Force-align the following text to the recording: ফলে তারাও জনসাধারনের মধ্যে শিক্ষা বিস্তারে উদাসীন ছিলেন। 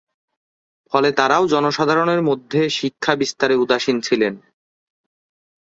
ফলে 0.93 1.09
তারাও 1.11 1.43
জনসাধারনের 1.47 2.21
মধ্যে 2.21 2.61
শিক্ষা 2.69 3.13
বিস্তারে 3.15 3.55
উদাসীন 3.55 3.97
ছিলেন। 4.01 4.33